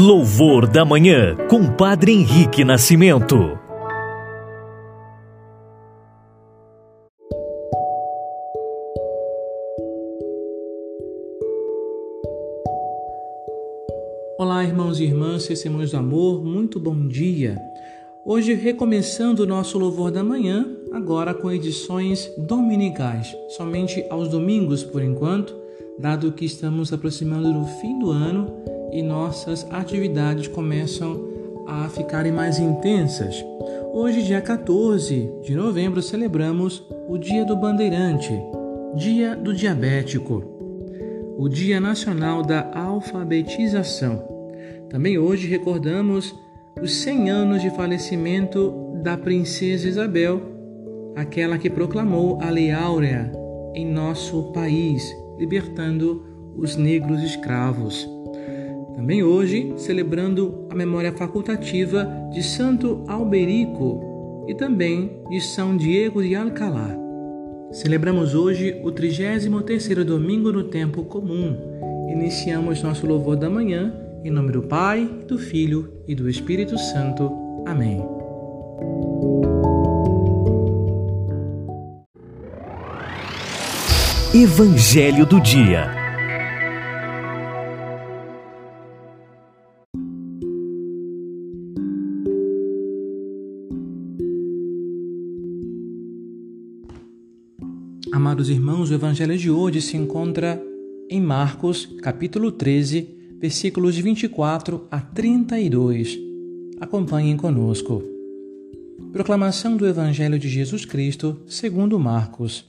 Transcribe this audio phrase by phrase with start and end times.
[0.00, 3.34] Louvor da Manhã, com Padre Henrique Nascimento.
[14.38, 17.60] Olá, irmãos e irmãs, testemunhos do amor, muito bom dia.
[18.24, 25.02] Hoje, recomeçando o nosso Louvor da Manhã, agora com edições dominicais, somente aos domingos por
[25.02, 25.56] enquanto,
[25.98, 31.28] dado que estamos aproximando do fim do ano e nossas atividades começam
[31.66, 33.44] a ficarem mais intensas.
[33.92, 38.32] Hoje, dia 14 de novembro, celebramos o Dia do Bandeirante,
[38.94, 40.42] Dia do Diabético,
[41.36, 44.26] o Dia Nacional da Alfabetização.
[44.88, 46.34] Também hoje recordamos
[46.80, 50.40] os 100 anos de falecimento da Princesa Isabel,
[51.14, 53.30] aquela que proclamou a Lei Áurea
[53.74, 56.24] em nosso país, libertando
[56.56, 58.08] os negros escravos.
[58.98, 66.34] Também hoje, celebrando a memória facultativa de Santo Alberico e também de São Diego de
[66.34, 66.98] Alcalá.
[67.70, 71.56] Celebramos hoje o 33º domingo do tempo comum.
[72.08, 77.30] Iniciamos nosso louvor da manhã em nome do Pai, do Filho e do Espírito Santo.
[77.64, 78.04] Amém.
[84.34, 85.97] Evangelho do Dia
[98.38, 100.62] Amados irmãos, o Evangelho de hoje se encontra
[101.10, 106.16] em Marcos, capítulo 13, versículos de 24 a 32.
[106.78, 108.00] Acompanhem conosco.
[109.12, 112.64] Proclamação do Evangelho de Jesus Cristo, segundo Marcos.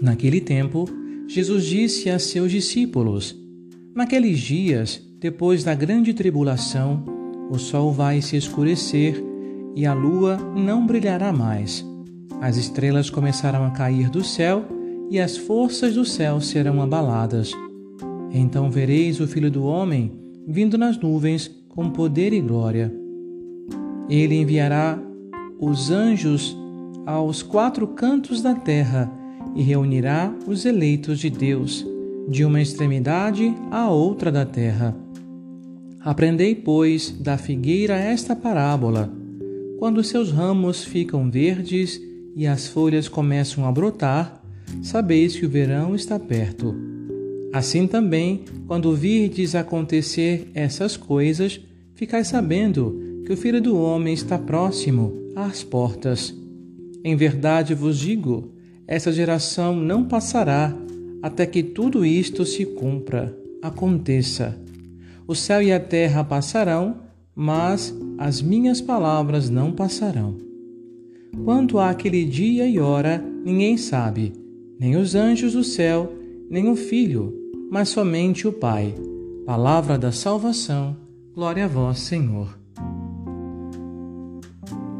[0.00, 0.88] Naquele tempo,
[1.26, 3.36] Jesus disse a seus discípulos:
[3.92, 7.04] Naqueles dias, depois da grande tribulação,
[7.50, 9.20] o sol vai se escurecer
[9.74, 11.84] e a lua não brilhará mais
[12.44, 14.66] as estrelas começarão a cair do céu
[15.10, 17.52] e as forças do céu serão abaladas.
[18.30, 20.12] Então vereis o Filho do Homem
[20.46, 22.94] vindo nas nuvens com poder e glória.
[24.10, 25.02] Ele enviará
[25.58, 26.54] os anjos
[27.06, 29.10] aos quatro cantos da terra
[29.54, 31.86] e reunirá os eleitos de Deus,
[32.28, 34.94] de uma extremidade à outra da terra.
[35.98, 39.10] Aprendei, pois, da figueira esta parábola:
[39.78, 44.42] quando seus ramos ficam verdes e as folhas começam a brotar,
[44.82, 46.74] sabeis que o verão está perto.
[47.52, 51.60] Assim também, quando virdes acontecer essas coisas,
[51.94, 56.34] ficais sabendo que o Filho do Homem está próximo às portas.
[57.04, 58.52] Em verdade vos digo,
[58.86, 60.76] essa geração não passará
[61.22, 64.58] até que tudo isto se cumpra, aconteça.
[65.26, 66.96] O céu e a terra passarão,
[67.34, 70.53] mas as minhas palavras não passarão.
[71.42, 74.32] Quanto àquele dia e hora, ninguém sabe,
[74.78, 76.12] nem os anjos do céu,
[76.48, 77.34] nem o Filho,
[77.70, 78.94] mas somente o Pai.
[79.44, 80.96] Palavra da salvação,
[81.34, 82.58] glória a vós, Senhor.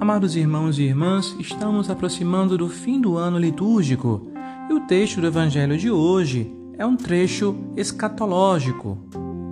[0.00, 4.30] Amados irmãos e irmãs, estamos aproximando do fim do ano litúrgico
[4.70, 8.98] e o texto do Evangelho de hoje é um trecho escatológico.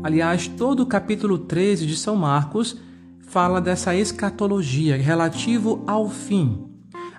[0.03, 2.81] Aliás, todo o capítulo 13 de São Marcos
[3.27, 6.65] fala dessa escatologia relativo ao fim.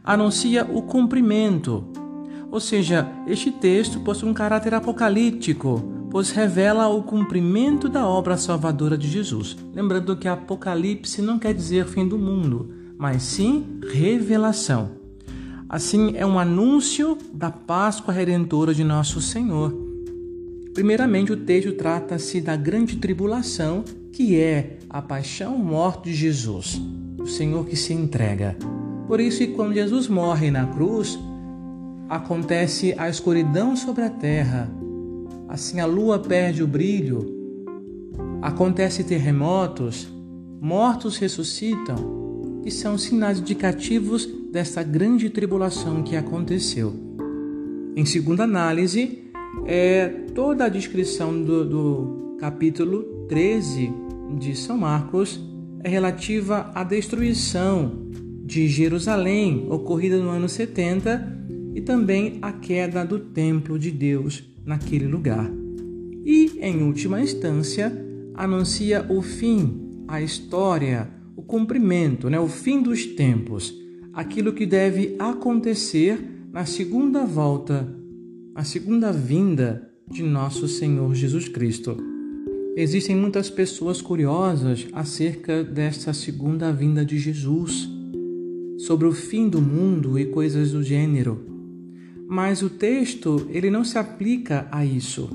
[0.04, 1.86] Anuncia o cumprimento.
[2.50, 8.98] Ou seja, este texto possui um caráter apocalíptico, pois revela o cumprimento da obra salvadora
[8.98, 9.58] de Jesus.
[9.74, 14.92] Lembrando que Apocalipse não quer dizer fim do mundo, mas sim revelação.
[15.70, 19.76] Assim, é um anúncio da Páscoa redentora de nosso Senhor.
[20.74, 26.82] Primeiramente, o texto trata-se da grande tribulação que é a paixão morte de Jesus,
[27.20, 28.56] o Senhor que se entrega.
[29.08, 31.20] Por isso que quando Jesus morre na cruz,
[32.10, 34.70] acontece a escuridão sobre a terra,
[35.50, 37.26] assim a lua perde o brilho,
[38.42, 40.08] acontece terremotos,
[40.62, 46.94] mortos ressuscitam, que são sinais indicativos dessa grande tribulação que aconteceu.
[47.96, 49.24] Em segunda análise,
[49.66, 54.07] é toda a descrição do, do capítulo 13
[54.38, 55.40] de São Marcos
[55.84, 58.08] é relativa à destruição
[58.46, 61.38] de Jerusalém, ocorrida no ano 70,
[61.76, 65.50] e também à queda do templo de Deus naquele lugar.
[66.26, 67.92] E, em última instância,
[68.34, 73.74] anuncia o fim, a história, o cumprimento, né, o fim dos tempos,
[74.14, 76.20] aquilo que deve acontecer
[76.52, 77.88] na segunda volta,
[78.56, 82.17] a segunda vinda de nosso Senhor Jesus Cristo.
[82.80, 87.90] Existem muitas pessoas curiosas acerca desta segunda vinda de Jesus,
[88.78, 91.44] sobre o fim do mundo e coisas do gênero.
[92.30, 95.28] Mas o texto, ele não se aplica a isso.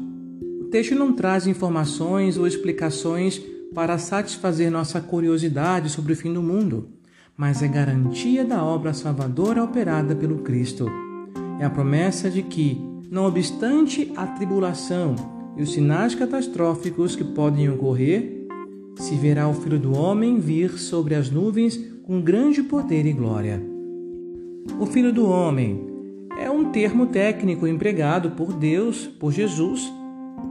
[0.61, 3.43] O texto não traz informações ou explicações
[3.75, 6.91] para satisfazer nossa curiosidade sobre o fim do mundo,
[7.37, 10.87] mas é garantia da obra salvadora operada pelo Cristo.
[11.59, 12.81] É a promessa de que,
[13.11, 18.47] não obstante a tribulação, e os sinais catastróficos que podem ocorrer,
[18.97, 23.63] se verá o Filho do Homem vir sobre as nuvens com grande poder e glória.
[24.79, 25.87] O Filho do Homem
[26.39, 29.93] é um termo técnico empregado por Deus, por Jesus,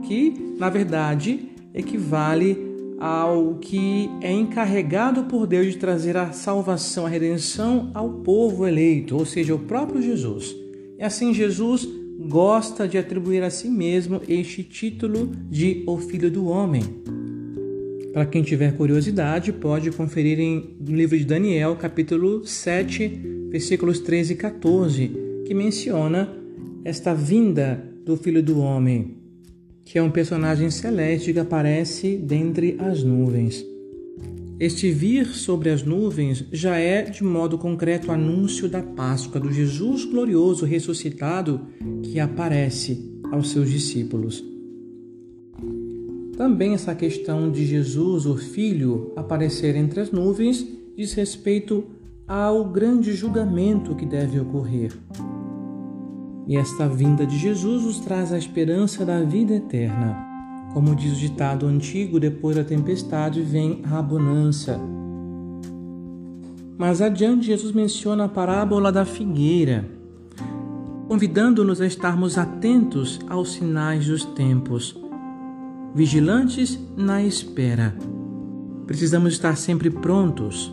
[0.02, 2.70] que, na verdade, equivale
[3.00, 9.16] ao que é encarregado por Deus de trazer a salvação, a redenção ao povo eleito,
[9.16, 10.54] ou seja, o próprio Jesus.
[10.98, 11.88] E assim Jesus
[12.28, 16.82] gosta de atribuir a si mesmo este título de O Filho do Homem.
[18.12, 23.08] Para quem tiver curiosidade, pode conferir em no livro de Daniel, capítulo 7,
[23.50, 25.10] versículos 13 e 14,
[25.46, 26.28] que menciona
[26.84, 29.16] esta vinda do Filho do Homem,
[29.84, 33.71] que é um personagem celeste que aparece dentre as nuvens.
[34.62, 40.04] Este vir sobre as nuvens já é, de modo concreto, anúncio da Páscoa, do Jesus
[40.04, 41.62] glorioso ressuscitado
[42.04, 44.40] que aparece aos seus discípulos.
[46.36, 50.64] Também essa questão de Jesus, o Filho, aparecer entre as nuvens
[50.96, 51.82] diz respeito
[52.24, 54.92] ao grande julgamento que deve ocorrer.
[56.46, 60.31] E esta vinda de Jesus nos traz a esperança da vida eterna.
[60.72, 64.80] Como diz o ditado antigo, depois da tempestade vem a bonança.
[66.78, 69.88] Mas adiante, Jesus menciona a parábola da figueira,
[71.06, 74.98] convidando-nos a estarmos atentos aos sinais dos tempos,
[75.94, 77.94] vigilantes na espera.
[78.86, 80.72] Precisamos estar sempre prontos,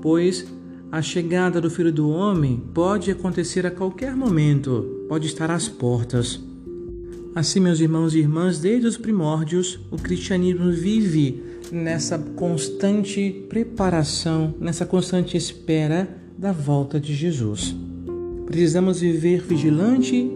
[0.00, 0.46] pois
[0.90, 6.42] a chegada do Filho do Homem pode acontecer a qualquer momento, pode estar às portas.
[7.36, 14.86] Assim, meus irmãos e irmãs, desde os primórdios, o cristianismo vive nessa constante preparação, nessa
[14.86, 17.76] constante espera da volta de Jesus.
[18.46, 20.30] Precisamos viver vigilante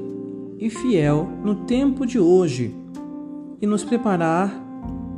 [0.58, 2.76] e fiel no tempo de hoje
[3.62, 4.54] e nos preparar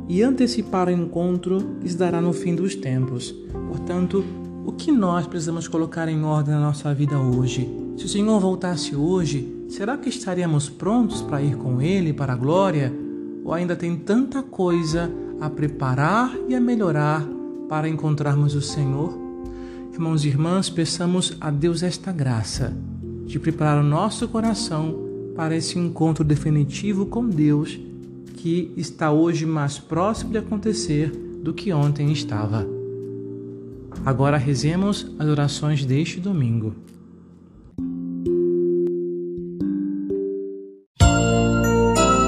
[0.07, 3.35] e antecipar o encontro que se dará no fim dos tempos.
[3.67, 4.23] Portanto,
[4.65, 7.82] o que nós precisamos colocar em ordem na nossa vida hoje?
[7.95, 12.35] Se o Senhor voltasse hoje, será que estaríamos prontos para ir com Ele para a
[12.35, 12.91] glória?
[13.43, 17.23] Ou ainda tem tanta coisa a preparar e a melhorar
[17.69, 19.17] para encontrarmos o Senhor?
[19.91, 22.73] Irmãos e irmãs, peçamos a Deus esta graça
[23.25, 24.95] de preparar o nosso coração
[25.35, 27.79] para esse encontro definitivo com Deus
[28.37, 31.11] que está hoje mais próximo de acontecer
[31.41, 32.67] do que ontem estava.
[34.03, 36.73] Agora rezemos as orações deste domingo.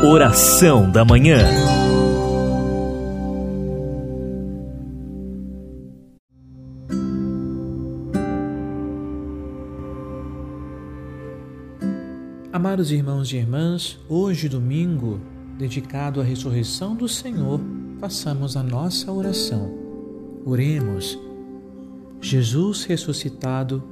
[0.04, 1.40] Oração da Manhã.
[12.52, 15.20] Amados irmãos e irmãs, hoje, domingo,
[15.58, 17.60] dedicado à ressurreição do Senhor,
[18.00, 19.74] façamos a nossa oração.
[20.46, 21.18] Oremos.
[22.22, 23.84] Jesus ressuscitado,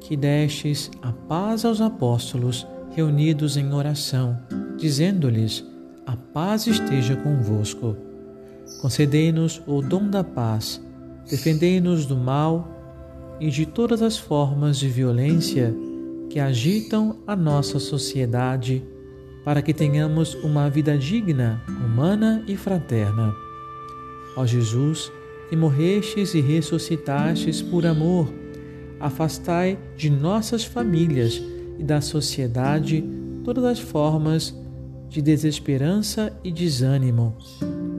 [0.00, 4.38] que destes a paz aos apóstolos reunidos em oração,
[4.80, 5.64] dizendo-lhes:
[6.06, 7.96] A paz esteja convosco.
[8.80, 10.80] Concedei-nos o dom da paz,
[11.28, 12.68] defendei-nos do mal
[13.38, 15.74] e de todas as formas de violência
[16.30, 18.82] que agitam a nossa sociedade,
[19.44, 23.34] para que tenhamos uma vida digna, humana e fraterna.
[24.36, 25.10] Ó Jesus,
[25.48, 28.32] que morrestes e ressuscitastes por amor,
[29.00, 31.42] afastai de nossas famílias
[31.78, 33.02] e da sociedade
[33.42, 34.54] todas as formas
[35.10, 37.36] de desesperança e desânimo,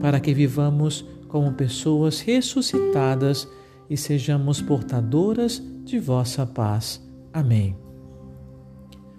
[0.00, 3.46] para que vivamos como pessoas ressuscitadas
[3.88, 7.00] e sejamos portadoras de vossa paz.
[7.32, 7.76] Amém.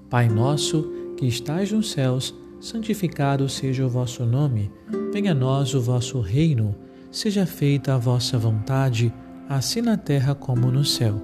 [0.09, 4.69] Pai nosso, que estais nos céus, santificado seja o vosso nome,
[5.13, 6.75] venha a nós o vosso reino
[7.13, 9.13] seja feita a vossa vontade,
[9.47, 11.21] assim na terra como no céu.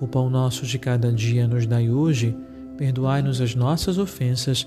[0.00, 2.34] O pão nosso de cada dia nos dai hoje,
[2.78, 4.66] perdoai-nos as nossas ofensas,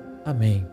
[0.25, 0.65] Amém.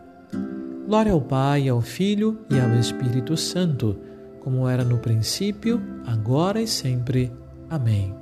[0.85, 3.97] Glória ao Pai, ao Filho e ao Espírito Santo,
[4.41, 7.31] como era no princípio, agora e sempre.
[7.69, 8.13] Amém.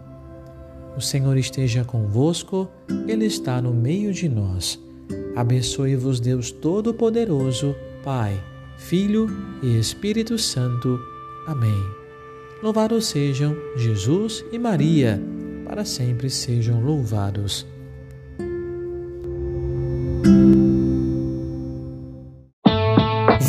[0.95, 2.69] O Senhor esteja convosco,
[3.07, 4.79] Ele está no meio de nós.
[5.35, 8.41] Abençoe-vos, Deus Todo-Poderoso, Pai
[8.77, 9.27] Filho
[9.61, 10.99] e Espírito Santo.
[11.45, 11.83] Amém.
[12.61, 15.21] Louvados sejam Jesus e Maria,
[15.65, 17.65] para sempre sejam louvados.